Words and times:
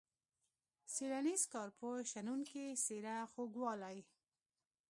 څیړنیز، 0.93 1.41
کارپوه، 1.53 1.97
شنونکی، 2.11 2.65
څیره، 2.83 3.15
خوږوالی. 3.31 3.99